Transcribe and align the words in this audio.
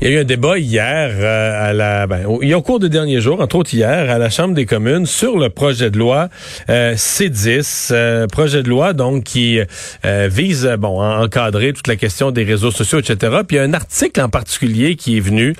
Il 0.00 0.08
y 0.08 0.10
a 0.10 0.16
eu 0.16 0.20
un 0.20 0.24
débat 0.24 0.58
hier 0.58 1.10
euh, 1.14 1.70
à 1.70 1.72
la, 1.72 2.08
ben, 2.08 2.26
au, 2.26 2.42
au 2.42 2.62
cours 2.62 2.80
des 2.80 2.88
derniers 2.88 3.20
jours, 3.20 3.40
entre 3.40 3.56
autres 3.56 3.72
hier, 3.72 4.10
à 4.10 4.18
la 4.18 4.28
Chambre 4.28 4.52
des 4.52 4.66
communes 4.66 5.06
sur 5.06 5.38
le 5.38 5.50
projet 5.50 5.88
de 5.90 5.98
loi 5.98 6.30
euh, 6.68 6.94
C10, 6.94 7.90
euh, 7.92 8.26
projet 8.26 8.64
de 8.64 8.68
loi 8.68 8.92
donc 8.92 9.22
qui 9.22 9.60
vise 10.02 10.68
bon 10.78 11.00
à 11.00 11.22
encadrer 11.22 11.72
toute 11.72 11.86
la 11.86 11.96
question 11.96 12.32
des 12.32 12.42
réseaux 12.42 12.72
sociaux, 12.72 12.98
etc. 12.98 13.40
Puis 13.46 13.56
il 13.56 13.60
y 13.60 13.62
a 13.62 13.62
un 13.62 13.72
article 13.72 14.20
en 14.20 14.28
particulier 14.28 14.96
qui 14.96 15.16
est 15.16 15.20
venu 15.20 15.54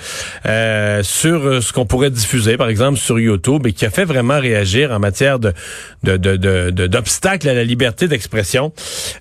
sur 1.03 1.63
ce 1.63 1.73
qu'on 1.73 1.87
pourrait 1.87 2.11
diffuser, 2.11 2.57
par 2.57 2.69
exemple 2.69 2.99
sur 2.99 3.19
YouTube, 3.19 3.67
et 3.67 3.73
qui 3.73 3.87
a 3.87 3.91
fait 3.91 4.05
vraiment 4.05 4.41
réagir 4.41 4.91
en 4.91 4.99
matière 4.99 5.39
de 5.39 5.53
d'obstacles 6.03 7.47
de, 7.47 7.51
de, 7.51 7.51
à 7.51 7.55
la 7.55 7.65
liberté 7.65 8.09
d'expression. 8.09 8.73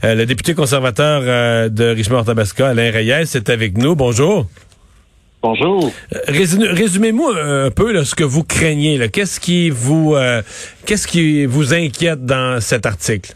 le 0.01 0.25
député 0.25 0.55
conservateur 0.55 1.69
de 1.69 1.85
Richmond-Tabasca, 1.85 2.69
Alain 2.69 2.91
Reyes, 2.91 3.35
est 3.35 3.49
avec 3.49 3.77
nous. 3.77 3.95
Bonjour. 3.95 4.47
Bonjour. 5.43 5.91
Euh, 6.13 6.19
résumez-moi 6.29 7.33
un 7.37 7.69
peu 7.69 8.01
ce 8.05 8.15
que 8.15 8.23
vous 8.23 8.45
craignez. 8.45 9.09
Qu'est-ce 9.09 9.41
qui 9.41 9.69
vous 9.69 10.15
euh, 10.15 10.41
qu'est-ce 10.85 11.05
qui 11.05 11.45
vous 11.45 11.73
inquiète 11.73 12.25
dans 12.25 12.61
cet 12.61 12.85
article? 12.85 13.35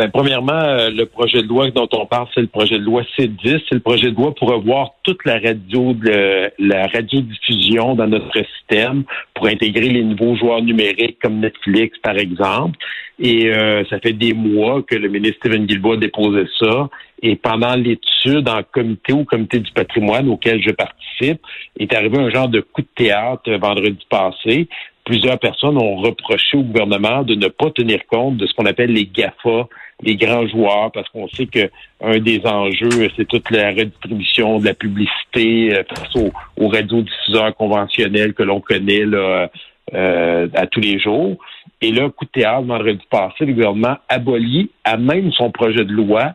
Ben, 0.00 0.10
premièrement, 0.10 0.54
euh, 0.54 0.88
le 0.88 1.04
projet 1.04 1.42
de 1.42 1.46
loi 1.46 1.70
dont 1.72 1.86
on 1.92 2.06
parle, 2.06 2.26
c'est 2.34 2.40
le 2.40 2.46
projet 2.46 2.78
de 2.78 2.84
loi 2.84 3.02
C10. 3.18 3.60
C'est 3.68 3.74
le 3.74 3.80
projet 3.80 4.10
de 4.10 4.16
loi 4.16 4.34
pour 4.34 4.50
avoir 4.50 4.92
toute 5.02 5.22
la 5.26 5.34
radio, 5.34 5.92
de, 5.92 6.50
la 6.58 6.86
radiodiffusion 6.86 7.96
dans 7.96 8.06
notre 8.06 8.32
système, 8.32 9.04
pour 9.34 9.48
intégrer 9.48 9.90
les 9.90 10.02
nouveaux 10.02 10.36
joueurs 10.36 10.62
numériques 10.62 11.18
comme 11.20 11.40
Netflix, 11.40 11.98
par 11.98 12.16
exemple. 12.16 12.78
Et 13.22 13.52
ça 13.90 14.00
fait 14.00 14.14
des 14.14 14.32
mois 14.32 14.82
que 14.82 14.96
le 14.96 15.10
ministre 15.10 15.36
Stephen 15.40 15.66
Guilbault 15.66 15.92
a 15.92 15.96
déposé 15.98 16.46
ça. 16.58 16.88
Et 17.20 17.36
pendant 17.36 17.74
l'étude 17.74 18.48
en 18.48 18.62
comité 18.72 19.12
ou 19.12 19.24
comité 19.24 19.58
du 19.58 19.70
patrimoine 19.72 20.30
auquel 20.30 20.62
je 20.62 20.70
participe, 20.70 21.42
est 21.78 21.92
arrivé 21.92 22.16
un 22.16 22.30
genre 22.30 22.48
de 22.48 22.60
coup 22.60 22.80
de 22.80 22.88
théâtre 22.96 23.50
vendredi 23.58 24.06
passé. 24.08 24.66
Plusieurs 25.04 25.38
personnes 25.38 25.76
ont 25.76 25.96
reproché 25.96 26.56
au 26.56 26.62
gouvernement 26.62 27.22
de 27.22 27.34
ne 27.34 27.48
pas 27.48 27.70
tenir 27.70 28.06
compte 28.06 28.38
de 28.38 28.46
ce 28.46 28.54
qu'on 28.54 28.64
appelle 28.64 28.92
les 28.92 29.06
GAFA, 29.06 29.68
les 30.02 30.16
grands 30.16 30.46
joueurs, 30.46 30.90
parce 30.92 31.08
qu'on 31.10 31.28
sait 31.28 31.46
que 31.46 31.70
un 32.00 32.18
des 32.18 32.40
enjeux, 32.44 33.10
c'est 33.16 33.28
toute 33.28 33.50
la 33.50 33.70
redistribution 33.70 34.58
de 34.58 34.66
la 34.66 34.74
publicité 34.74 35.74
euh, 35.74 35.82
face 35.88 36.14
aux, 36.16 36.32
aux 36.56 36.68
radiodiffuseurs 36.68 37.54
conventionnels 37.56 38.34
que 38.34 38.42
l'on 38.42 38.60
connaît 38.60 39.04
là, 39.04 39.50
euh, 39.94 40.48
à 40.54 40.66
tous 40.66 40.80
les 40.80 40.98
jours. 40.98 41.36
Et 41.82 41.92
là, 41.92 42.08
coup 42.10 42.24
de 42.24 42.30
théâtre, 42.30 42.62
vendredi 42.62 43.04
passé, 43.10 43.44
le 43.44 43.54
gouvernement 43.54 43.96
abolit 44.08 44.70
à 44.84 44.96
même 44.96 45.32
son 45.32 45.50
projet 45.50 45.84
de 45.84 45.92
loi 45.92 46.34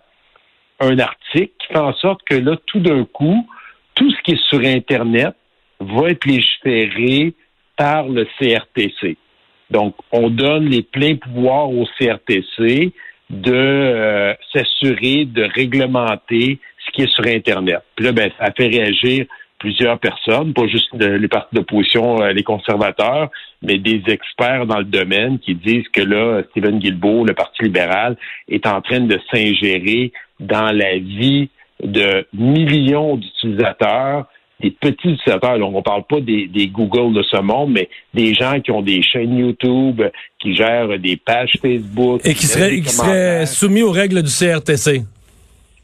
un 0.79 1.00
article 1.00 1.51
qui 1.59 1.67
fait 1.67 1.79
en 1.79 1.94
sorte 1.94 2.22
que 2.28 2.35
là, 2.35 2.57
tout 2.66 2.79
d'un 2.79 3.06
coup, 3.06 3.47
tout 3.94 4.11
ce 4.11 4.22
qui 4.23 4.31
est 4.31 4.44
sur 4.50 4.59
Internet 4.59 5.35
va 5.79 6.09
être 6.09 6.25
légiféré 6.25 7.34
par 7.78 8.07
le 8.07 8.28
CRTC. 8.38 9.17
Donc, 9.72 9.95
on 10.11 10.29
donne 10.29 10.66
les 10.66 10.84
pleins 10.84 11.16
pouvoirs 11.16 11.69
au 11.69 11.85
CRTC 11.97 12.91
de 13.30 13.53
euh, 13.53 14.34
s'assurer 14.53 15.25
de 15.25 15.44
réglementer 15.44 16.59
ce 16.86 16.91
qui 16.91 17.02
est 17.03 17.13
sur 17.13 17.25
Internet. 17.25 17.81
Puis 17.96 18.06
là, 18.06 18.12
ben, 18.12 18.30
ça 18.40 18.52
fait 18.56 18.68
réagir 18.68 19.25
plusieurs 19.58 20.00
personnes, 20.00 20.53
pas 20.53 20.68
juste 20.68 20.94
les 20.94 21.28
partis 21.28 21.56
d'opposition, 21.56 22.22
euh, 22.22 22.34
les 22.34 22.44
conservateurs, 22.44 23.30
mais 23.62 23.78
des 23.78 24.03
experts 24.08 24.66
dans 24.68 24.78
le 24.78 24.85
domaine 24.85 25.40
qui 25.40 25.56
disent 25.56 25.88
que 25.90 26.02
là, 26.02 26.44
Stephen 26.52 26.80
Guilbeault, 26.80 27.25
le 27.25 27.34
Parti 27.34 27.64
libéral, 27.64 28.16
est 28.47 28.68
en 28.68 28.81
train 28.81 29.00
de 29.00 29.19
s'ingérer 29.31 30.12
dans 30.40 30.72
la 30.72 30.97
vie 30.97 31.50
de 31.84 32.28
millions 32.34 33.16
d'utilisateurs, 33.16 34.28
des 34.61 34.71
petits 34.71 35.09
utilisateurs. 35.09 35.57
on 35.61 35.71
ne 35.71 35.81
parle 35.81 36.03
pas 36.03 36.19
des, 36.19 36.67
Google 36.67 37.13
de 37.13 37.23
ce 37.23 37.38
monde, 37.41 37.71
mais 37.71 37.89
des 38.13 38.33
gens 38.33 38.59
qui 38.61 38.71
ont 38.71 38.81
des 38.81 39.01
chaînes 39.01 39.38
YouTube, 39.38 40.01
qui 40.39 40.55
gèrent 40.55 40.97
des 40.99 41.17
pages 41.17 41.57
Facebook. 41.61 42.21
Et 42.23 42.33
qui 42.33 42.45
seraient, 42.45 42.81
qui 42.81 42.89
seraient 42.89 43.45
soumis 43.45 43.83
aux 43.83 43.91
règles 43.91 44.21
du 44.23 44.29
CRTC. 44.29 45.03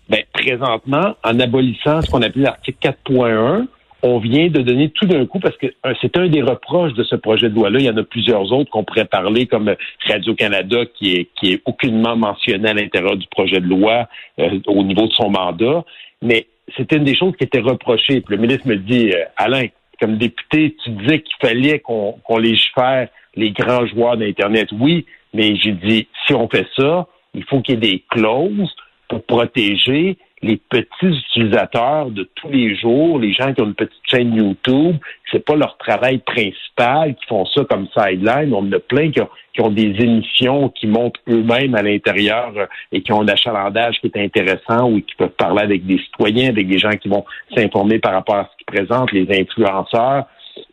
Ben, 0.10 0.24
présentement, 0.34 1.16
en 1.24 1.40
abolissant 1.40 2.02
ce 2.02 2.10
qu'on 2.10 2.22
appelle 2.22 2.44
l'article 2.44 2.78
4.1, 3.08 3.68
on 4.04 4.18
vient 4.18 4.48
de 4.48 4.62
donner 4.62 4.90
tout 4.90 5.06
d'un 5.06 5.26
coup, 5.26 5.40
parce 5.40 5.56
que 5.58 5.68
euh, 5.86 5.94
c'est 6.02 6.18
un 6.18 6.28
des 6.28 6.42
reproches 6.42 6.94
de 6.94 7.04
ce 7.04 7.16
projet 7.16 7.50
de 7.50 7.56
loi-là. 7.56 7.80
Il 7.80 7.86
y 7.86 7.90
en 7.90 7.98
a 7.98 8.04
plusieurs 8.04 8.52
autres 8.52 8.70
qu'on 8.72 8.84
pourrait 8.84 9.06
parler, 9.06 9.46
comme 9.46 9.74
Radio-Canada, 10.08 10.86
qui 10.98 11.14
est, 11.14 11.30
qui 11.40 11.54
est 11.54 11.62
aucunement 11.66 12.16
mentionné 12.16 12.70
à 12.70 12.74
l'intérieur 12.74 13.16
du 13.16 13.28
projet 13.28 13.60
de 13.60 13.68
loi 13.68 14.08
euh, 14.40 14.60
au 14.68 14.84
niveau 14.84 15.08
de 15.08 15.14
son 15.14 15.30
mandat. 15.30 15.84
Mais 16.22 16.48
c'était 16.76 16.98
une 16.98 17.04
des 17.04 17.16
choses 17.16 17.36
qui 17.38 17.44
était 17.44 17.60
reprochée. 17.60 18.22
Puis 18.22 18.36
le 18.36 18.42
ministre 18.42 18.68
me 18.68 18.76
dit, 18.76 19.12
euh, 19.12 19.26
Alain, 19.38 19.68
comme 20.00 20.18
député, 20.18 20.76
tu 20.84 20.92
disais 20.92 21.22
qu'il 21.22 21.36
fallait 21.42 21.80
qu'on 21.80 22.14
qu'on 22.24 22.38
légifère 22.38 23.08
les 23.36 23.52
grands 23.52 23.86
joueurs 23.86 24.18
d'Internet. 24.18 24.70
Oui, 24.74 25.06
mais 25.34 25.56
j'ai 25.56 25.74
dit, 25.74 26.08
si 26.26 26.34
on 26.34 26.50
fait 26.50 26.68
ça, 26.76 27.08
il 27.34 27.44
faut 27.46 27.62
qu'il 27.62 27.76
y 27.76 27.78
ait 27.78 27.92
des 27.92 28.04
clauses 28.10 28.76
pour 29.08 29.24
protéger 29.24 30.18
les 30.44 30.58
petits 30.58 31.06
utilisateurs 31.06 32.10
de 32.10 32.28
tous 32.36 32.50
les 32.50 32.76
jours, 32.76 33.20
les 33.20 33.32
gens 33.32 33.54
qui 33.54 33.62
ont 33.62 33.68
une 33.68 33.76
petite 33.76 34.02
chaîne 34.04 34.34
YouTube, 34.34 34.96
c'est 35.32 35.46
pas 35.46 35.56
leur 35.56 35.78
travail 35.78 36.18
principal, 36.20 37.16
qui 37.16 37.26
font 37.28 37.46
ça 37.46 37.64
comme 37.66 37.88
sideline. 37.96 38.54
On 38.54 38.60
en 38.60 38.72
a 38.72 38.80
plein 38.80 39.12
qui 39.12 39.22
ont, 39.62 39.70
des 39.70 39.94
émissions 40.00 40.70
qui 40.70 40.88
montent 40.88 41.20
eux-mêmes 41.30 41.76
à 41.76 41.84
l'intérieur 41.84 42.52
euh, 42.58 42.66
et 42.92 43.02
qui 43.02 43.12
ont 43.14 43.22
un 43.22 43.28
achalandage 43.28 44.00
qui 44.00 44.08
est 44.08 44.18
intéressant 44.18 44.90
ou 44.90 45.02
qui 45.02 45.16
peuvent 45.16 45.30
parler 45.30 45.62
avec 45.62 45.86
des 45.86 46.00
citoyens, 46.00 46.50
avec 46.50 46.68
des 46.68 46.80
gens 46.80 46.92
qui 46.92 47.10
vont 47.10 47.26
s'informer 47.56 48.00
par 48.00 48.14
rapport 48.14 48.36
à 48.36 48.50
ce 48.52 48.58
qu'ils 48.58 48.66
présentent, 48.66 49.12
les 49.12 49.28
influenceurs. 49.40 50.26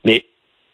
Mais 0.05 0.25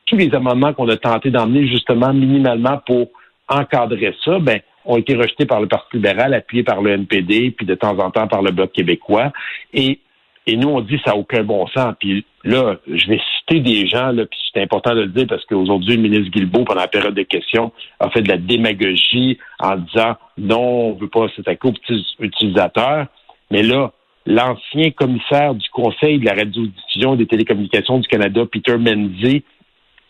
tous 0.06 0.16
les 0.16 0.32
amendements 0.34 0.72
qu'on 0.72 0.88
a 0.88 0.96
tenté 0.96 1.30
d'emmener 1.30 1.66
justement 1.66 2.12
minimalement 2.12 2.80
pour 2.86 3.08
encadrer 3.48 4.14
ça, 4.24 4.38
ben 4.38 4.60
ont 4.84 4.96
été 4.96 5.14
rejetés 5.14 5.46
par 5.46 5.60
le 5.60 5.66
Parti 5.66 5.96
libéral, 5.96 6.34
appuyés 6.34 6.62
par 6.62 6.82
le 6.82 6.92
NPD, 6.92 7.50
puis 7.52 7.66
de 7.66 7.74
temps 7.74 7.98
en 7.98 8.10
temps 8.10 8.28
par 8.28 8.42
le 8.42 8.50
Bloc 8.50 8.72
québécois. 8.72 9.32
Et, 9.72 10.00
et 10.46 10.56
nous, 10.56 10.68
on 10.68 10.80
dit 10.80 11.00
ça 11.04 11.12
n'a 11.12 11.16
aucun 11.16 11.42
bon 11.42 11.66
sens. 11.68 11.94
Puis 11.98 12.24
là, 12.44 12.76
je 12.86 13.06
vais 13.08 13.20
citer 13.38 13.60
des 13.60 13.86
gens, 13.86 14.12
là, 14.12 14.26
puis 14.26 14.38
c'est 14.52 14.62
important 14.62 14.94
de 14.94 15.02
le 15.02 15.08
dire 15.08 15.26
parce 15.26 15.44
qu'aujourd'hui, 15.46 15.96
le 15.96 16.02
ministre 16.02 16.30
Guilbeault, 16.30 16.64
pendant 16.64 16.80
la 16.80 16.88
période 16.88 17.14
de 17.14 17.22
questions, 17.22 17.72
a 18.00 18.10
fait 18.10 18.22
de 18.22 18.28
la 18.28 18.36
démagogie 18.36 19.38
en 19.58 19.76
disant 19.76 20.16
non, 20.38 20.90
on 20.90 20.94
ne 20.94 21.00
veut 21.00 21.08
pas 21.08 21.26
s'attaquer 21.34 21.68
aux 21.68 21.72
petits 21.72 22.06
utilisateurs. 22.20 23.06
Mais 23.50 23.62
là, 23.62 23.92
l'ancien 24.26 24.90
commissaire 24.90 25.54
du 25.54 25.68
Conseil 25.70 26.18
de 26.18 26.24
la 26.24 26.34
radiodiffusion 26.34 27.14
et 27.14 27.18
des 27.18 27.26
télécommunications 27.26 27.98
du 27.98 28.08
Canada, 28.08 28.42
Peter 28.50 28.76
Menzies, 28.76 29.44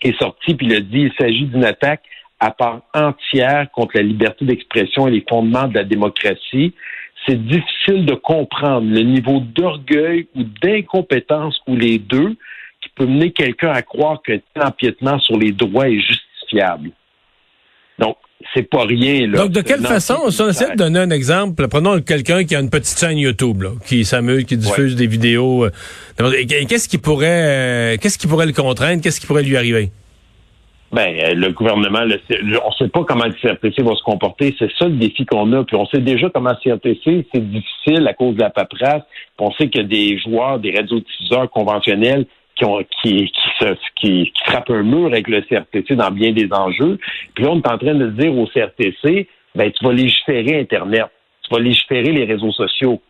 est 0.03 0.19
sorti 0.19 0.55
puis 0.55 0.67
il 0.67 0.75
a 0.75 0.81
dit 0.81 1.01
il 1.01 1.13
s'agit 1.19 1.47
d'une 1.47 1.65
attaque 1.65 2.03
à 2.45 2.51
part 2.51 2.83
entière 2.93 3.71
contre 3.73 3.97
la 3.97 4.03
liberté 4.03 4.45
d'expression 4.45 5.09
et 5.09 5.11
les 5.11 5.25
fondements 5.27 5.67
de 5.67 5.75
la 5.75 5.85
démocratie, 5.85 6.75
c'est 7.27 7.43
difficile 7.43 8.05
de 8.05 8.15
comprendre 8.15 8.87
le 8.87 9.01
niveau 9.01 9.41
d'orgueil 9.41 10.29
ou 10.37 10.43
d'incompétence 10.63 11.59
ou 11.67 11.75
les 11.75 11.99
deux 11.99 12.37
qui 12.83 12.91
peut 12.95 13.07
mener 13.07 13.33
quelqu'un 13.33 13.71
à 13.71 13.81
croire 13.81 14.21
qu'un 14.23 14.41
empiètement 14.61 15.19
sur 15.21 15.39
les 15.39 15.53
droits 15.53 15.89
est 15.89 16.01
justifiable. 16.01 16.91
Donc, 17.99 18.17
c'est 18.53 18.69
pas 18.69 18.85
rien. 18.85 19.27
Là. 19.27 19.39
Donc, 19.39 19.53
de 19.53 19.63
quelle 19.63 19.81
façon, 19.81 20.31
si 20.31 20.43
on 20.43 20.49
essaie 20.49 20.73
de 20.73 20.77
donner 20.77 20.99
un 20.99 21.11
exemple, 21.11 21.67
prenons 21.69 21.99
quelqu'un 22.03 22.45
qui 22.45 22.55
a 22.55 22.61
une 22.61 22.69
petite 22.69 22.99
chaîne 22.99 23.17
YouTube, 23.17 23.63
là, 23.63 23.71
qui 23.87 24.05
s'amuse, 24.05 24.45
qui 24.45 24.59
diffuse 24.59 24.97
des 24.97 25.07
vidéos. 25.07 25.65
Euh, 25.65 25.71
qu'est-ce 26.69 26.91
qui 26.91 26.99
pourrait, 26.99 27.95
euh, 27.95 27.97
qu'est-ce 27.99 28.19
qui 28.19 28.27
pourrait 28.27 28.45
le 28.45 28.53
contraindre? 28.53 29.03
Qu'est-ce 29.03 29.19
qui 29.19 29.27
pourrait 29.27 29.45
lui 29.45 29.57
arriver? 29.57 29.91
Ben, 30.95 31.17
euh, 31.19 31.35
le 31.35 31.51
gouvernement, 31.51 32.03
on 32.03 32.07
ne 32.07 32.75
sait 32.79 32.89
pas 32.89 33.03
comment 33.03 33.25
le 33.25 33.33
CRTC 33.33 33.83
va 33.83 33.97
se 33.97 34.03
comporter. 34.05 34.55
C'est 34.61 34.71
ça 34.79 34.87
le 34.87 34.95
défi 34.95 35.27
qu'on 35.27 35.53
a. 35.53 35.65
Puis 35.65 35.75
on 35.75 35.87
sait 35.87 35.99
déjà 35.99 36.31
comment 36.31 36.53
le 36.53 36.77
CRTC, 36.77 37.27
c'est 37.35 37.51
difficile 37.51 38.07
à 38.07 38.15
cause 38.15 38.37
de 38.37 38.41
la 38.41 38.51
paperasse. 38.51 39.03
Puis 39.37 39.47
on 39.47 39.51
sait 39.55 39.69
que 39.69 39.81
des 39.81 40.19
joueurs, 40.19 40.61
des 40.61 40.71
radiodiffuseurs 40.71 41.51
conventionnels, 41.51 42.27
qui, 42.55 42.65
ont, 42.65 42.79
qui, 43.03 43.33
qui, 44.01 44.31
qui, 44.31 44.33
frappent 44.47 44.71
un 44.71 44.85
mur 44.85 45.07
avec 45.07 45.27
le 45.27 45.41
CRTC 45.41 45.97
dans 45.97 46.13
bien 46.13 46.31
des 46.31 46.49
enjeux. 46.53 47.01
Puis 47.35 47.43
là, 47.43 47.51
on 47.51 47.59
est 47.59 47.69
en 47.69 47.79
train 47.79 47.95
de 47.95 48.11
dire 48.11 48.33
au 48.39 48.47
CRTC, 48.47 49.27
ben, 49.57 49.73
tu 49.73 49.85
vas 49.85 49.93
légiférer 49.93 50.61
Internet, 50.61 51.07
tu 51.43 51.53
vas 51.53 51.61
légiférer 51.61 52.13
les 52.13 52.25
réseaux 52.25 52.53
sociaux, 52.53 53.01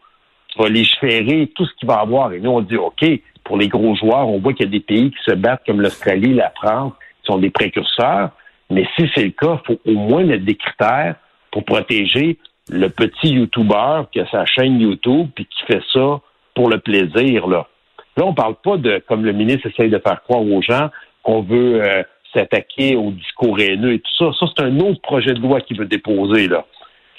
tu 0.48 0.62
vas 0.62 0.70
légiférer 0.70 1.52
tout 1.54 1.66
ce 1.66 1.74
qu'il 1.74 1.86
va 1.86 1.96
avoir. 1.96 2.32
Et 2.32 2.40
nous, 2.40 2.50
on 2.50 2.62
dit, 2.62 2.76
OK, 2.76 3.04
pour 3.44 3.58
les 3.58 3.68
gros 3.68 3.94
joueurs, 3.94 4.26
on 4.26 4.38
voit 4.38 4.54
qu'il 4.54 4.64
y 4.64 4.68
a 4.68 4.72
des 4.72 4.80
pays 4.80 5.10
qui 5.10 5.22
se 5.30 5.34
battent 5.34 5.66
comme 5.66 5.82
l'Australie, 5.82 6.32
la 6.32 6.50
France, 6.50 6.94
sont 7.26 7.38
des 7.38 7.50
précurseurs. 7.50 8.30
Mais 8.70 8.86
si 8.96 9.08
c'est 9.14 9.24
le 9.24 9.30
cas, 9.30 9.60
il 9.62 9.66
faut 9.66 9.80
au 9.86 9.94
moins 9.94 10.24
mettre 10.24 10.44
des 10.44 10.56
critères 10.56 11.16
pour 11.50 11.64
protéger 11.64 12.38
le 12.70 12.88
petit 12.88 13.28
YouTuber 13.28 14.02
qui 14.12 14.20
a 14.20 14.26
sa 14.30 14.46
chaîne 14.46 14.80
YouTube 14.80 15.28
puis 15.34 15.46
qui 15.46 15.64
fait 15.66 15.82
ça 15.92 16.20
pour 16.54 16.70
le 16.70 16.78
plaisir. 16.78 17.46
Là, 17.46 17.68
là 18.16 18.24
on 18.24 18.34
parle 18.34 18.56
pas 18.56 18.76
de, 18.76 19.02
comme 19.06 19.24
le 19.24 19.32
ministre 19.32 19.68
essaye 19.68 19.90
de 19.90 19.98
faire 19.98 20.22
croire 20.22 20.42
aux 20.42 20.62
gens, 20.62 20.88
qu'on 21.22 21.42
veut 21.42 21.82
euh, 21.82 22.02
s'attaquer 22.32 22.96
au 22.96 23.10
discours 23.10 23.58
haineux 23.60 23.94
et 23.94 23.98
tout 24.00 24.14
ça. 24.18 24.30
Ça, 24.38 24.46
c'est 24.56 24.64
un 24.64 24.78
autre 24.80 25.00
projet 25.00 25.34
de 25.34 25.40
loi 25.40 25.60
qu'il 25.60 25.78
veut 25.78 25.86
déposer. 25.86 26.48
Là. 26.48 26.64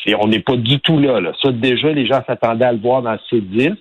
Et 0.06 0.16
on 0.16 0.28
n'est 0.28 0.40
pas 0.40 0.56
du 0.56 0.80
tout 0.80 1.00
là, 1.00 1.20
là. 1.20 1.32
Ça, 1.42 1.52
déjà, 1.52 1.92
les 1.92 2.06
gens 2.06 2.22
s'attendaient 2.28 2.66
à 2.66 2.74
le 2.74 2.80
voir 2.80 3.02
dans 3.02 3.14
le 3.14 3.20
C10, 3.32 3.76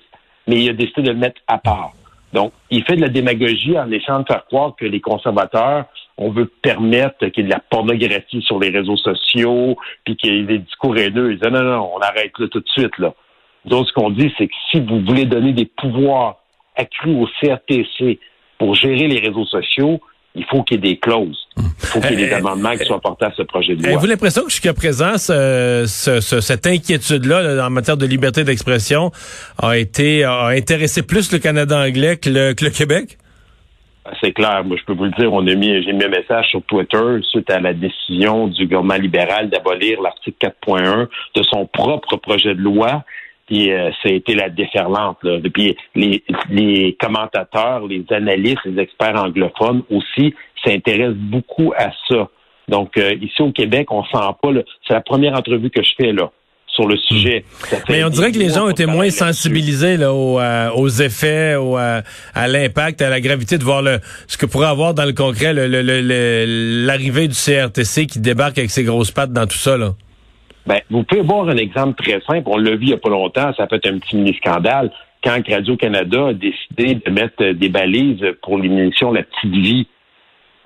mais 0.47 0.57
il 0.57 0.71
a 0.71 0.73
décidé 0.73 1.03
de 1.03 1.11
le 1.11 1.19
mettre 1.19 1.41
à 1.47 1.59
part. 1.59 1.93
Donc, 2.35 2.53
il 2.69 2.83
fait 2.85 2.97
de 2.97 3.01
la 3.01 3.09
démagogie 3.09 3.79
en 3.79 3.89
essayant 3.93 4.19
de 4.19 4.27
faire 4.27 4.45
croire 4.47 4.75
que 4.77 4.85
les 4.85 5.01
conservateurs, 5.01 5.85
on 6.19 6.31
veut 6.31 6.51
permettre 6.63 7.29
qu'il 7.29 7.45
y 7.45 7.47
ait 7.47 7.49
de 7.49 7.55
la 7.55 7.61
pornographie 7.61 8.43
sur 8.43 8.59
les 8.59 8.71
réseaux 8.71 8.97
sociaux, 8.97 9.77
puis 10.05 10.17
qu'il 10.17 10.35
y 10.35 10.39
ait 10.41 10.43
des 10.43 10.59
discours 10.59 10.97
haineux. 10.99 11.31
Ils 11.31 11.39
disent 11.39 11.53
non, 11.53 11.63
non, 11.63 11.91
on 11.95 12.01
arrête 12.01 12.33
là 12.41 12.49
tout 12.49 12.59
de 12.59 12.69
suite. 12.69 12.99
Là. 12.99 13.15
Donc, 13.67 13.87
ce 13.87 13.93
qu'on 13.93 14.11
dit, 14.11 14.35
c'est 14.37 14.49
que 14.49 14.55
si 14.73 14.81
vous 14.81 15.01
voulez 15.07 15.27
donner 15.27 15.53
des 15.53 15.65
pouvoirs 15.65 16.41
accrus 16.75 17.15
au 17.17 17.29
CRTC 17.41 18.19
pour 18.59 18.75
gérer 18.75 19.07
les 19.07 19.21
réseaux 19.21 19.47
sociaux, 19.47 20.01
il 20.35 20.45
faut 20.47 20.63
qu'il 20.63 20.77
y 20.77 20.79
ait 20.79 20.93
des 20.93 20.99
clauses. 20.99 21.47
Il 21.57 21.65
faut 21.79 22.01
qu'il 22.01 22.19
y 22.19 22.23
ait 22.25 22.27
des 22.27 22.33
euh, 22.33 22.39
amendements 22.39 22.77
qui 22.77 22.85
soient 22.85 22.97
apportés 22.97 23.27
à 23.27 23.33
ce 23.37 23.43
projet 23.43 23.77
de 23.77 23.83
loi. 23.83 23.91
Avez-vous 23.91 24.07
l'impression 24.07 24.43
que 24.43 24.51
jusqu'à 24.51 24.75
présent, 24.75 25.17
ce, 25.17 25.85
ce, 25.87 26.41
cette 26.41 26.67
inquiétude-là 26.67 27.67
en 27.67 27.71
matière 27.71 27.97
de 27.97 28.07
liberté 28.07 28.43
d'expression 28.43 29.13
a 29.63 29.77
été 29.77 30.25
a 30.25 30.47
intéressé 30.47 31.03
plus 31.03 31.33
le 31.33 31.39
Canada 31.39 31.79
anglais 31.79 32.17
que 32.17 32.31
le, 32.31 32.55
que 32.55 32.65
le 32.65 32.71
Québec? 32.71 33.19
Ah, 34.05 34.13
c'est 34.21 34.33
clair. 34.33 34.65
Moi, 34.65 34.77
je 34.79 34.85
peux 34.85 34.93
vous 34.93 35.05
le 35.05 35.13
dire, 35.13 35.33
on 35.33 35.47
a 35.47 35.55
mis, 35.55 35.83
j'ai 35.83 35.93
mis 35.93 36.05
un 36.05 36.09
message 36.09 36.47
sur 36.51 36.63
Twitter 36.65 37.21
suite 37.31 37.51
à 37.51 37.61
la 37.61 37.73
décision 37.73 38.49
du 38.49 38.67
gouvernement 38.67 38.97
libéral 38.97 39.49
d'abolir 39.49 40.03
l'article 40.03 40.51
4.1 40.67 41.07
de 41.37 41.43
son 41.45 41.67
propre 41.67 42.17
projet 42.17 42.55
de 42.55 42.61
loi. 42.61 43.05
Puis 43.47 43.71
euh, 43.71 43.91
ça 44.03 44.09
a 44.09 44.13
été 44.13 44.35
la 44.35 44.49
déferlante. 44.49 45.19
Là. 45.23 45.39
Puis 45.53 45.77
les, 45.95 46.23
les 46.51 46.97
commentateurs, 46.99 47.87
les 47.87 48.05
analystes, 48.11 48.65
les 48.65 48.83
experts 48.83 49.17
anglophones 49.17 49.83
aussi 49.91 50.35
s'intéressent 50.65 51.17
beaucoup 51.17 51.73
à 51.77 51.91
ça. 52.09 52.29
Donc 52.69 52.97
euh, 52.97 53.15
ici 53.21 53.43
au 53.43 53.53
Québec, 53.53 53.89
on 53.91 54.03
sent 54.05 54.19
pas. 54.43 54.49
C'est 54.87 54.95
la 54.95 55.03
première 55.03 55.35
entrevue 55.35 55.71
que 55.71 55.83
je 55.83 55.91
fais 55.97 56.13
là 56.13 56.31
sur 56.69 56.89
le 56.89 56.97
sujet. 56.97 57.45
Hmm. 57.71 57.77
Mais 57.91 58.03
on 58.05 58.09
dirait 58.09 58.33
que 58.33 58.39
les 58.39 58.49
gens 58.49 58.67
ont 58.67 58.71
été 58.71 58.87
moins 58.87 59.11
sensibilisés 59.11 59.97
là, 59.97 60.13
aux, 60.13 60.41
euh, 60.41 60.71
aux, 60.71 60.89
effets, 60.89 61.55
aux, 61.55 61.77
à 61.77 62.49
l'impact, 62.49 63.03
à 63.03 63.11
la 63.11 63.21
gravité 63.21 63.59
de 63.59 63.65
voir 63.65 63.83
le, 63.83 64.01
ce 64.27 64.39
que 64.39 64.47
pourrait 64.47 64.69
avoir 64.69 64.95
dans 64.95 65.05
le 65.05 65.13
concret 65.13 65.53
l'arrivée 65.55 67.29
du 67.29 67.35
CRTC 67.35 68.07
qui 68.07 68.19
débarque 68.19 68.59
avec 68.59 68.71
ses 68.71 68.85
grosses 68.85 69.11
pattes 69.11 69.33
dans 69.33 69.47
tout 69.47 69.59
ça. 69.59 69.77
Là. 69.77 69.93
Ben, 70.67 70.81
vous 70.91 71.03
pouvez 71.03 71.23
voir 71.23 71.49
un 71.49 71.57
exemple 71.57 72.03
très 72.03 72.21
simple. 72.21 72.45
On 72.47 72.57
l'a 72.57 72.73
vu 72.77 72.83
il 72.83 72.89
n'y 72.89 72.95
a 72.95 72.99
pas 72.99 73.11
longtemps, 73.11 73.53
ça 73.55 73.67
peut 73.67 73.77
être 73.77 73.87
un 73.87 73.99
petit 73.99 74.17
mini-scandale. 74.17 74.91
Quand 75.23 75.41
Radio-Canada 75.49 76.29
a 76.29 76.33
décidé 76.33 76.95
de 76.95 77.11
mettre 77.11 77.53
des 77.53 77.69
balises 77.69 78.25
pour 78.43 78.59
l'émission 78.59 79.13
La 79.13 79.23
Petite 79.23 79.55
Vie, 79.55 79.87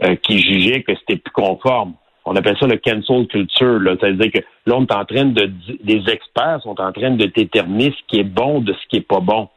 euh, 0.04 0.14
qui 0.14 0.38
jugeait 0.38 0.84
que 0.84 0.92
c'était 0.94 1.16
plus 1.16 1.32
conforme. 1.32 1.94
On 2.24 2.36
appelle 2.36 2.56
ça 2.60 2.68
le 2.68 2.76
cancel 2.76 3.26
culture. 3.26 3.80
C'est-à-dire 3.84 4.30
que 4.30 4.38
là, 4.64 4.76
on 4.76 4.84
est 4.84 4.92
en 4.92 5.04
train 5.04 5.24
de, 5.24 5.50
des 5.82 6.04
experts 6.08 6.60
sont 6.62 6.80
en 6.80 6.92
train 6.92 7.10
de 7.10 7.24
déterminer 7.24 7.86
ce 7.90 8.06
qui 8.06 8.20
est 8.20 8.24
bon 8.24 8.60
de 8.60 8.74
ce 8.74 8.86
qui 8.88 8.98
est 8.98 9.08
pas 9.08 9.18
bon, 9.18 9.48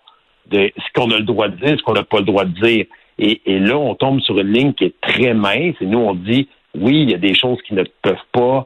de 0.49 0.71
ce 0.75 0.93
qu'on 0.95 1.11
a 1.11 1.19
le 1.19 1.25
droit 1.25 1.47
de 1.47 1.63
dire, 1.63 1.77
ce 1.77 1.83
qu'on 1.83 1.93
n'a 1.93 2.03
pas 2.03 2.17
le 2.17 2.25
droit 2.25 2.45
de 2.45 2.59
dire. 2.59 2.85
Et, 3.19 3.39
là, 3.45 3.77
on 3.77 3.93
tombe 3.93 4.19
sur 4.21 4.39
une 4.39 4.51
ligne 4.51 4.73
qui 4.73 4.85
est 4.85 4.99
très 4.99 5.35
mince. 5.35 5.75
Et 5.79 5.85
nous, 5.85 5.99
on 5.99 6.15
dit, 6.15 6.49
oui, 6.73 7.03
il 7.03 7.11
y 7.11 7.13
a 7.13 7.19
des 7.19 7.35
choses 7.35 7.59
qui 7.67 7.75
ne 7.75 7.83
peuvent 8.01 8.15
pas 8.31 8.57
euh, 8.61 8.63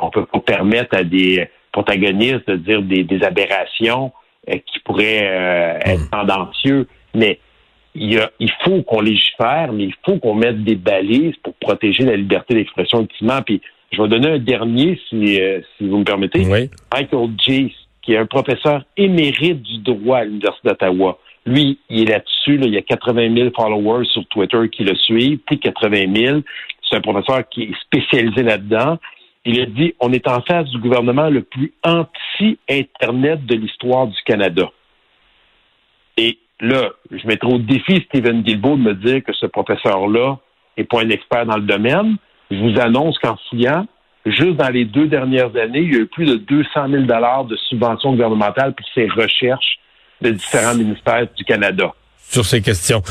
on 0.00 0.10
peut 0.10 0.26
pas 0.26 0.40
permettre 0.40 0.96
à 0.96 1.04
des 1.04 1.48
protagonistes 1.72 2.48
de 2.48 2.56
dire 2.56 2.82
des, 2.82 3.22
aberrations 3.24 4.12
euh, 4.48 4.58
qui 4.66 4.78
pourraient 4.80 5.22
euh, 5.24 5.78
être 5.84 6.02
hmm. 6.02 6.10
tendancieux, 6.10 6.88
mais 7.14 7.38
il, 7.94 8.20
il 8.38 8.52
faut 8.64 8.82
qu'on 8.82 9.00
légifère, 9.00 9.72
mais 9.72 9.84
il 9.84 9.94
faut 10.04 10.18
qu'on 10.18 10.34
mette 10.34 10.62
des 10.64 10.76
balises 10.76 11.36
pour 11.42 11.54
protéger 11.54 12.04
la 12.04 12.16
liberté 12.16 12.54
d'expression 12.54 13.00
ultimement. 13.00 13.42
Puis 13.42 13.60
je 13.92 14.02
vais 14.02 14.08
donner 14.08 14.30
un 14.30 14.38
dernier, 14.38 15.00
si, 15.08 15.38
si 15.78 15.88
vous 15.88 15.98
me 15.98 16.04
permettez. 16.04 16.44
Michael 16.44 17.30
Jace, 17.38 17.70
qui 18.02 18.12
est 18.12 18.18
un 18.18 18.26
professeur 18.26 18.84
émérite 18.96 19.62
du 19.62 19.78
droit 19.78 20.18
à 20.18 20.24
l'Université 20.24 20.68
d'Ottawa. 20.68 21.18
Lui, 21.46 21.78
il 21.90 22.02
est 22.02 22.12
là-dessus. 22.12 22.58
il 22.62 22.72
y 22.72 22.76
a 22.76 22.82
80 22.82 23.34
000 23.34 23.50
followers 23.54 24.06
sur 24.06 24.26
Twitter 24.26 24.68
qui 24.70 24.84
le 24.84 24.94
suivent. 24.94 25.38
Puis 25.46 25.58
80 25.58 26.14
000. 26.14 26.40
C'est 26.88 26.96
un 26.96 27.00
professeur 27.00 27.48
qui 27.48 27.64
est 27.64 27.74
spécialisé 27.82 28.42
là-dedans. 28.42 28.98
Il 29.44 29.60
a 29.60 29.66
dit 29.66 29.94
on 30.00 30.12
est 30.12 30.26
en 30.26 30.40
face 30.42 30.68
du 30.70 30.78
gouvernement 30.78 31.28
le 31.28 31.42
plus 31.42 31.72
anti-Internet 31.84 33.44
de 33.44 33.54
l'histoire 33.56 34.06
du 34.06 34.16
Canada. 34.24 34.70
Et 36.16 36.38
là, 36.60 36.90
je 37.10 37.26
mettrai 37.26 37.52
au 37.52 37.58
défi 37.58 38.04
Stephen 38.06 38.42
Guilbeault 38.42 38.76
de 38.76 38.82
me 38.82 38.94
dire 38.94 39.22
que 39.22 39.32
ce 39.34 39.46
professeur-là 39.46 40.38
n'est 40.78 40.84
pas 40.84 41.02
un 41.02 41.10
expert 41.10 41.44
dans 41.46 41.56
le 41.56 41.62
domaine. 41.62 42.16
Je 42.50 42.56
vous 42.56 42.80
annonce 42.80 43.18
qu'en 43.18 43.36
fouillant, 43.48 43.86
juste 44.24 44.56
dans 44.56 44.70
les 44.70 44.84
deux 44.84 45.08
dernières 45.08 45.54
années, 45.56 45.80
il 45.80 45.92
y 45.92 45.96
a 45.96 46.00
eu 46.00 46.06
plus 46.06 46.26
de 46.26 46.36
200 46.36 46.88
000 46.88 47.02
de 47.02 47.56
subventions 47.68 48.12
gouvernementales 48.12 48.74
pour 48.74 48.86
ces 48.94 49.08
recherches 49.08 49.78
de 50.22 50.30
différents 50.30 50.74
ministères 50.74 51.26
du 51.36 51.44
Canada 51.44 51.92
sur 52.30 52.44
ces 52.44 52.60
questions. 52.60 53.02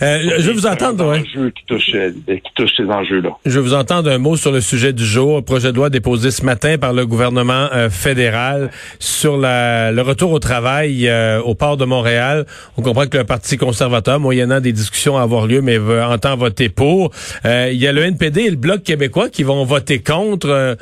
Euh, 0.00 0.36
je 0.38 0.46
vais 0.46 0.52
vous 0.52 0.66
entendre. 0.66 1.18
Qui 1.18 1.64
touche, 1.66 1.90
euh, 1.94 2.12
qui 2.26 2.52
touche 2.54 2.70
ces 2.76 2.84
enjeux-là. 2.84 3.30
Je 3.44 3.58
vais 3.58 3.60
vous 3.60 3.74
entendre 3.74 4.10
un 4.10 4.18
mot 4.18 4.36
sur 4.36 4.52
le 4.52 4.60
sujet 4.60 4.92
du 4.92 5.04
jour. 5.04 5.44
projet 5.44 5.72
de 5.72 5.76
loi 5.76 5.90
déposé 5.90 6.30
ce 6.30 6.44
matin 6.44 6.78
par 6.78 6.92
le 6.92 7.04
gouvernement 7.04 7.68
euh, 7.72 7.90
fédéral 7.90 8.70
sur 9.00 9.36
la, 9.36 9.90
le 9.90 10.02
retour 10.02 10.30
au 10.30 10.38
travail 10.38 11.10
au 11.44 11.54
port 11.54 11.76
de 11.76 11.84
Montréal. 11.84 12.46
On 12.76 12.82
comprend 12.82 13.06
que 13.06 13.18
le 13.18 13.24
Parti 13.24 13.56
conservateur, 13.56 14.20
moyennant 14.20 14.60
des 14.60 14.72
discussions 14.72 15.18
à 15.18 15.22
avoir 15.22 15.46
lieu, 15.46 15.60
mais 15.62 15.78
veut, 15.78 16.02
entend 16.02 16.36
voter 16.36 16.68
pour. 16.68 17.10
il 17.44 17.74
y 17.74 17.86
a 17.86 17.92
le 17.92 18.02
NPD 18.02 18.42
et 18.42 18.50
le 18.50 18.56
Bloc 18.56 18.82
québécois 18.82 19.28
qui 19.28 19.42
vont 19.42 19.64
voter 19.64 20.00
contre. 20.00 20.76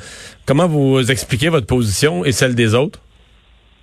comment 0.45 0.69
vous 0.69 1.11
expliquez 1.11 1.49
votre 1.49 1.67
position 1.67 2.25
et 2.25 2.33
celle 2.33 2.55
des 2.55 2.75
autres? 2.75 3.01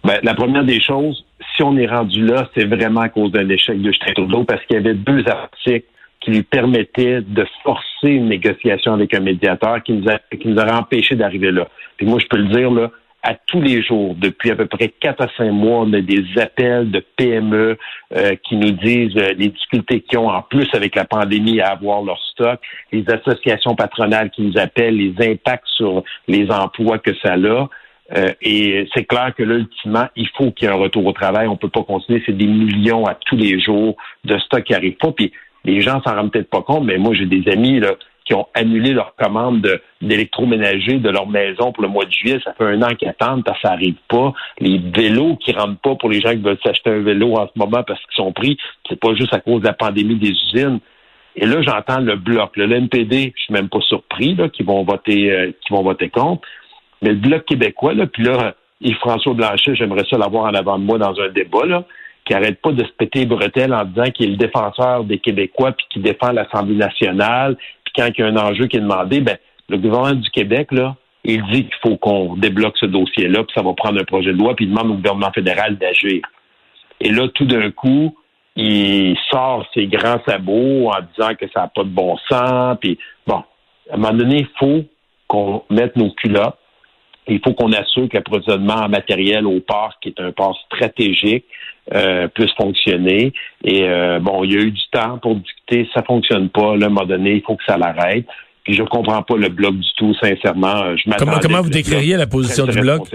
Ben, 0.03 0.20
la 0.22 0.34
première 0.34 0.65
des 0.65 0.82
choses, 0.82 1.24
si 1.55 1.63
on 1.63 1.77
est 1.77 1.88
rendu 1.88 2.25
là, 2.25 2.50
c'est 2.55 2.65
vraiment 2.65 3.01
à 3.01 3.10
cause 3.10 3.31
d'un 3.31 3.48
échec 3.50 3.81
de 3.81 3.91
Justin 3.91 4.13
Trudeau 4.13 4.43
parce 4.43 4.63
qu'il 4.65 4.75
y 4.75 4.79
avait 4.79 4.93
deux 4.93 5.27
articles 5.27 5.88
qui 6.22 6.31
lui 6.31 6.43
permettaient 6.43 7.22
de 7.22 7.45
forcer 7.63 8.10
une 8.10 8.29
négociation 8.29 8.93
avec 8.93 9.13
un 9.13 9.19
médiateur 9.19 9.83
qui 9.83 9.93
nous, 9.93 10.10
a, 10.10 10.19
qui 10.36 10.48
nous 10.48 10.57
aurait 10.57 10.72
empêché 10.72 11.15
d'arriver 11.15 11.51
là. 11.51 11.67
Puis 11.98 12.05
moi, 12.05 12.19
je 12.19 12.27
peux 12.27 12.38
le 12.38 12.48
dire, 12.48 12.72
là, 12.72 12.91
à 13.24 13.36
tous 13.36 13.62
les 13.62 13.81
jours, 13.81 14.15
depuis 14.15 14.51
à 14.51 14.55
peu 14.55 14.65
près 14.65 14.89
quatre 14.89 15.22
à 15.22 15.29
cinq 15.38 15.51
mois, 15.51 15.79
on 15.79 15.93
a 15.93 16.01
des 16.01 16.25
appels 16.38 16.91
de 16.91 17.01
PME 17.15 17.77
euh, 18.15 18.36
qui 18.43 18.57
nous 18.57 18.72
disent 18.72 19.15
euh, 19.15 19.33
les 19.38 19.48
difficultés 19.48 20.01
qu'ils 20.01 20.19
ont 20.19 20.29
en 20.29 20.41
plus 20.41 20.67
avec 20.74 20.95
la 20.95 21.05
pandémie 21.05 21.62
à 21.62 21.69
avoir 21.69 22.01
leur 22.01 22.19
stock, 22.31 22.60
les 22.91 23.05
associations 23.10 23.75
patronales 23.75 24.29
qui 24.29 24.41
nous 24.41 24.57
appellent, 24.57 24.98
les 24.98 25.15
impacts 25.31 25.67
sur 25.67 26.03
les 26.27 26.51
emplois 26.51 27.00
que 27.00 27.15
ça 27.24 27.36
a. 27.36 27.67
Euh, 28.15 28.34
et 28.41 28.88
c'est 28.93 29.05
clair 29.05 29.34
que 29.36 29.43
là, 29.43 29.55
ultimement, 29.55 30.08
il 30.15 30.27
faut 30.38 30.51
qu'il 30.51 30.67
y 30.67 30.72
ait 30.72 30.74
un 30.74 30.77
retour 30.77 31.05
au 31.05 31.13
travail. 31.13 31.48
On 31.48 31.58
peut 31.58 31.70
pas 31.70 31.84
continuer. 31.84 32.22
C'est 32.25 32.38
des 32.38 32.48
millions 32.48 33.05
à 33.05 33.15
tous 33.15 33.36
les 33.36 33.60
jours 33.60 33.96
de 34.24 34.38
stock 34.39 34.63
qui 34.63 34.74
n'arrivent 34.74 34.98
pas. 34.98 35.12
Puis 35.12 35.32
les 35.65 35.82
gens 35.82 36.01
s'en 36.03 36.15
rendent 36.15 36.32
peut-être 36.32 36.50
pas 36.50 36.62
compte, 36.62 36.84
mais 36.84 36.98
moi, 36.98 37.13
j'ai 37.13 37.25
des 37.25 37.50
amis 37.51 37.79
là, 37.79 37.93
qui 38.25 38.34
ont 38.34 38.48
annulé 38.53 38.93
leur 38.93 39.15
commande 39.15 39.67
d'électroménager 40.01 40.98
de, 40.98 41.10
leur 41.10 41.27
maison 41.27 41.72
pour 41.72 41.84
le 41.84 41.89
mois 41.89 42.05
de 42.05 42.12
juillet. 42.12 42.39
Ça 42.43 42.53
fait 42.53 42.65
un 42.65 42.82
an 42.82 42.96
qu'ils 42.96 43.10
attendent 43.10 43.43
ça 43.62 43.70
n'arrive 43.70 43.96
pas. 44.08 44.34
Les 44.60 44.77
vélos 44.77 45.38
qui 45.38 45.51
rentrent 45.53 45.79
pas 45.82 45.96
pour 45.96 46.10
les 46.10 46.22
gens 46.22 46.32
qui 46.32 46.41
veulent 46.41 46.60
s'acheter 46.63 46.89
un 46.89 47.01
vélo 47.01 47.36
en 47.36 47.48
ce 47.48 47.60
moment 47.60 47.84
parce 47.84 48.00
qu'ils 48.05 48.24
sont 48.24 48.32
pris, 48.32 48.58
c'est 48.89 49.00
pas 49.00 49.13
juste 49.15 49.34
à 49.34 49.39
cause 49.39 49.62
de 49.62 49.67
la 49.67 49.74
pandémie 49.74 50.15
des 50.15 50.32
usines. 50.32 50.79
Et 51.36 51.48
là, 51.48 51.62
j'entends 51.62 52.00
le 52.00 52.15
bloc, 52.15 52.55
le 52.58 52.72
NPD, 52.72 53.34
je 53.36 53.43
suis 53.43 53.53
même 53.53 53.70
pas 53.70 53.82
surpris 53.82 54.36
là, 54.36 54.50
qu'ils 54.50 54.67
vont 54.67 54.84
voter, 54.84 55.32
euh, 55.32 55.51
qu'ils 55.62 55.75
vont 55.75 55.82
voter 55.82 56.10
contre. 56.10 56.48
Mais 57.03 57.10
le 57.10 57.17
Bloc 57.17 57.45
québécois, 57.45 57.93
là, 57.93 58.07
puis 58.07 58.24
là, 58.24 58.55
Yves-François 58.81 59.33
Blanchet, 59.33 59.75
j'aimerais 59.75 60.05
ça 60.10 60.17
l'avoir 60.17 60.45
en 60.45 60.53
avant 60.53 60.79
de 60.79 60.83
moi 60.83 60.98
dans 60.98 61.19
un 61.19 61.29
débat, 61.29 61.65
là, 61.65 61.83
qui 62.25 62.33
arrête 62.33 62.62
pas 62.62 62.72
de 62.72 62.83
se 62.83 62.91
péter 62.91 63.25
bretelles 63.25 63.74
en 63.74 63.86
disant 63.86 64.10
qu'il 64.12 64.27
est 64.27 64.31
le 64.31 64.38
défenseur 64.38 65.03
des 65.03 65.19
Québécois, 65.19 65.74
puis 65.74 65.86
qui 65.91 66.00
défend 66.00 66.31
l'Assemblée 66.31 66.75
nationale, 66.75 67.57
puis 67.83 67.93
quand 67.95 68.07
il 68.17 68.22
y 68.22 68.24
a 68.24 68.27
un 68.27 68.38
enjeu 68.38 68.67
qui 68.67 68.77
est 68.77 68.81
demandé, 68.81 69.22
ben, 69.22 69.38
le 69.69 69.77
gouvernement 69.77 70.15
du 70.15 70.29
Québec, 70.31 70.72
là, 70.72 70.95
il 71.24 71.43
dit 71.51 71.65
qu'il 71.65 71.75
faut 71.81 71.98
qu'on 71.98 72.36
débloque 72.36 72.77
ce 72.77 72.86
dossier-là, 72.86 73.43
puis 73.43 73.53
ça 73.55 73.62
va 73.62 73.74
prendre 73.74 74.01
un 74.01 74.05
projet 74.05 74.33
de 74.33 74.38
loi, 74.38 74.55
puis 74.55 74.65
il 74.65 74.72
demande 74.72 74.91
au 74.91 74.95
gouvernement 74.95 75.31
fédéral 75.31 75.77
d'agir. 75.77 76.22
Et 77.00 77.10
là, 77.10 77.27
tout 77.29 77.45
d'un 77.45 77.72
coup, 77.72 78.15
il 78.55 79.17
sort 79.31 79.65
ses 79.74 79.88
grands 79.88 80.22
sabots 80.27 80.89
en 80.89 81.00
disant 81.15 81.36
que 81.36 81.45
ça 81.53 81.62
n'a 81.62 81.67
pas 81.67 81.83
de 81.83 81.89
bon 81.89 82.17
sens. 82.29 82.77
Puis 82.79 82.98
bon, 83.25 83.43
à 83.89 83.95
un 83.95 83.98
moment 83.98 84.13
donné, 84.13 84.39
il 84.39 84.48
faut 84.57 84.83
qu'on 85.27 85.63
mette 85.69 85.95
nos 85.95 86.12
culottes. 86.12 86.57
Il 87.27 87.39
faut 87.44 87.53
qu'on 87.53 87.72
assure 87.72 88.10
que 88.10 88.18
l'approvisionnement 88.18 88.75
en 88.75 88.89
matériel 88.89 89.46
au 89.46 89.60
port, 89.62 89.94
qui 90.01 90.10
est 90.10 90.20
un 90.20 90.32
port 90.32 90.58
stratégique, 90.65 91.46
euh, 91.94 92.27
puisse 92.27 92.51
fonctionner. 92.53 93.34
Et 93.63 93.84
euh, 93.84 94.20
bon, 94.20 94.44
il 94.44 94.53
y 94.53 94.58
a 94.58 94.62
eu 94.62 94.72
du 94.72 94.82
temps 94.92 95.18
pour 95.20 95.36
discuter, 95.36 95.88
ça 95.94 96.03
fonctionne 96.03 96.50
pas. 96.50 96.75
Là, 96.75 96.86
à 96.86 96.89
un 96.89 96.92
moment 96.92 97.06
donné, 97.06 97.36
il 97.36 97.42
faut 97.42 97.56
que 97.56 97.63
ça 97.65 97.77
l'arrête. 97.77 98.25
Puis 98.63 98.74
je 98.74 98.84
comprends 98.84 99.22
pas 99.22 99.36
le 99.36 99.50
bloc 99.50 99.75
du 99.75 99.94
tout, 99.98 100.13
sincèrement. 100.22 100.96
Je 100.96 101.10
comment, 101.18 101.39
comment 101.42 101.62
vous 101.62 101.70
décririez 101.70 102.15
la 102.15 102.27
position 102.27 102.65
du 102.65 102.80
bloc? 102.80 103.10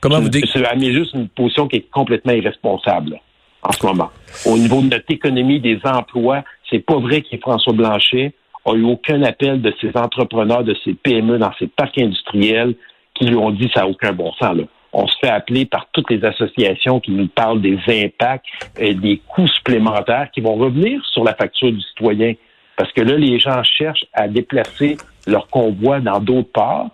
Comment 0.00 0.20
vous 0.20 0.28
décririez? 0.28 0.92
juste 0.92 1.14
une 1.14 1.28
position 1.28 1.68
qui 1.68 1.76
est 1.76 1.90
complètement 1.90 2.32
irresponsable 2.32 3.20
en 3.62 3.72
ce 3.72 3.84
moment. 3.84 4.10
Au 4.46 4.56
niveau 4.56 4.80
de 4.80 4.88
notre 4.88 5.10
économie, 5.10 5.60
des 5.60 5.78
emplois, 5.84 6.44
c'est 6.70 6.78
pas 6.78 6.98
vrai 6.98 7.22
que 7.22 7.36
François 7.38 7.72
Blanchet 7.72 8.32
a 8.64 8.74
eu 8.74 8.84
aucun 8.84 9.22
appel 9.22 9.60
de 9.60 9.72
ces 9.80 9.90
entrepreneurs, 9.94 10.64
de 10.64 10.76
ces 10.84 10.94
PME 10.94 11.38
dans 11.38 11.52
ces 11.58 11.66
parcs 11.66 11.98
industriels 11.98 12.74
lui 13.24 13.56
dit 13.56 13.70
ça 13.74 13.80
n'a 13.80 13.88
aucun 13.88 14.12
bon 14.12 14.32
sens. 14.32 14.56
On 14.92 15.06
se 15.06 15.16
fait 15.20 15.28
appeler 15.28 15.66
par 15.66 15.86
toutes 15.92 16.10
les 16.10 16.24
associations 16.24 16.98
qui 17.00 17.10
nous 17.10 17.28
parlent 17.28 17.60
des 17.60 17.78
impacts, 17.88 18.46
et 18.78 18.94
des 18.94 19.20
coûts 19.28 19.48
supplémentaires 19.48 20.30
qui 20.32 20.40
vont 20.40 20.54
revenir 20.54 21.04
sur 21.12 21.24
la 21.24 21.34
facture 21.34 21.72
du 21.72 21.80
citoyen. 21.80 22.34
Parce 22.76 22.92
que 22.92 23.02
là, 23.02 23.16
les 23.16 23.38
gens 23.38 23.62
cherchent 23.62 24.06
à 24.12 24.28
déplacer 24.28 24.96
leur 25.26 25.48
convoi 25.48 26.00
dans 26.00 26.20
d'autres 26.20 26.52
parts. 26.52 26.90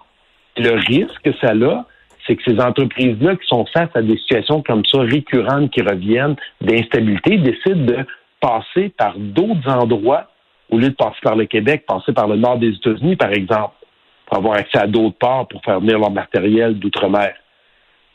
Le 0.57 0.73
risque 0.73 1.21
que 1.23 1.33
ça 1.41 1.53
a, 1.53 1.85
c'est 2.27 2.37
que 2.37 2.43
ces 2.45 2.59
entreprises-là 2.59 3.37
qui 3.37 3.47
sont 3.47 3.67
face 3.67 3.91
à 3.95 4.03
des 4.03 4.17
situations 4.19 4.63
comme 4.63 4.85
ça, 4.87 5.01
récurrentes, 5.01 5.71
qui 5.71 5.83
reviennent, 5.83 6.37
d'instabilité, 6.61 7.37
décident 7.37 7.85
de 7.85 7.99
passer 8.41 8.89
par 8.97 9.15
d'autres 9.19 9.69
endroits 9.69 10.29
au 10.71 10.79
lieu 10.79 10.89
de 10.89 10.95
passer 10.95 11.19
par 11.23 11.37
le 11.37 11.45
Québec, 11.47 11.85
passer 11.87 12.13
par 12.13 12.27
le 12.27 12.37
nord 12.37 12.59
des 12.59 12.71
États-Unis, 12.71 13.17
par 13.17 13.33
exemple, 13.33 13.75
pour 14.27 14.39
avoir 14.39 14.55
accès 14.55 14.79
à 14.79 14.87
d'autres 14.87 15.17
ports 15.19 15.49
pour 15.49 15.63
faire 15.65 15.81
venir 15.81 15.99
leur 15.99 16.11
matériel 16.11 16.79
d'outre-mer. 16.79 17.35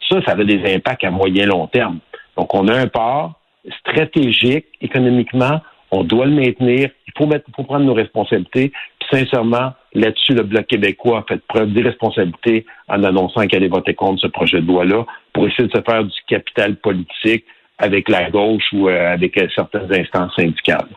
Ça, 0.09 0.21
ça 0.25 0.31
a 0.31 0.43
des 0.43 0.73
impacts 0.73 1.03
à 1.03 1.11
moyen 1.11 1.45
long 1.45 1.67
terme. 1.67 1.99
Donc, 2.37 2.53
on 2.53 2.67
a 2.67 2.75
un 2.75 2.87
port 2.87 3.33
stratégique 3.79 4.65
économiquement, 4.81 5.61
on 5.91 6.03
doit 6.03 6.25
le 6.25 6.31
maintenir, 6.31 6.89
il 7.07 7.13
faut, 7.17 7.27
mettre, 7.27 7.45
il 7.47 7.55
faut 7.55 7.63
prendre 7.63 7.85
nos 7.85 7.93
responsabilités. 7.93 8.71
Puis, 8.99 9.19
sincèrement, 9.19 9.73
Là-dessus, 9.93 10.33
le 10.33 10.43
Bloc 10.43 10.67
québécois 10.67 11.19
a 11.19 11.33
fait 11.33 11.41
preuve 11.47 11.73
d'irresponsabilité 11.73 12.65
en 12.87 13.03
annonçant 13.03 13.47
qu'elle 13.47 13.63
allait 13.63 13.69
voter 13.69 13.95
contre 13.95 14.21
ce 14.21 14.27
projet 14.27 14.61
de 14.61 14.67
loi-là 14.67 15.05
pour 15.33 15.47
essayer 15.47 15.67
de 15.67 15.75
se 15.75 15.81
faire 15.81 16.03
du 16.03 16.17
capital 16.27 16.75
politique 16.75 17.45
avec 17.79 18.07
la 18.07 18.29
gauche 18.29 18.63
ou 18.73 18.87
euh, 18.87 19.13
avec 19.13 19.37
euh, 19.37 19.47
certaines 19.55 19.91
instances 19.91 20.35
syndicales. 20.35 20.89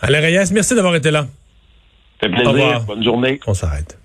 Alain 0.00 0.20
Reyes, 0.20 0.52
merci 0.52 0.74
d'avoir 0.74 0.94
été 0.94 1.10
là. 1.10 1.24
Fait 2.20 2.28
plaisir. 2.28 2.80
Bonne 2.82 3.02
journée. 3.04 3.40
On 3.46 3.54
s'arrête. 3.54 3.98